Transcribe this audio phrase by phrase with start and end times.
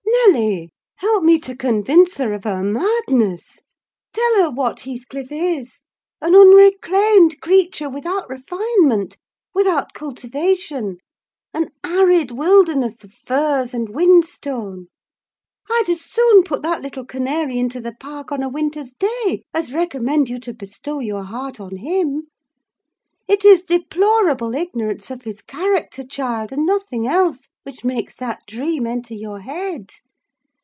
[0.33, 3.59] "Nelly, help me to convince her of her madness.
[4.13, 5.81] Tell her what Heathcliff is:
[6.21, 9.17] an unreclaimed creature, without refinement,
[9.53, 10.97] without cultivation;
[11.53, 14.87] an arid wilderness of furze and whinstone.
[15.69, 19.73] I'd as soon put that little canary into the park on a winter's day, as
[19.73, 22.27] recommend you to bestow your heart on him!
[23.27, 28.87] It is deplorable ignorance of his character, child, and nothing else, which makes that dream
[28.87, 29.89] enter your head.